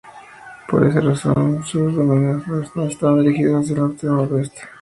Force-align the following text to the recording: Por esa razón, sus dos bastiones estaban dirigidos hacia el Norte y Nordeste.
Por 0.67 0.87
esa 0.87 0.99
razón, 0.99 1.63
sus 1.63 1.93
dos 1.93 2.07
bastiones 2.47 2.69
estaban 2.91 3.21
dirigidos 3.21 3.63
hacia 3.65 3.75
el 3.75 3.81
Norte 3.81 3.99
y 4.07 4.09
Nordeste. 4.09 4.61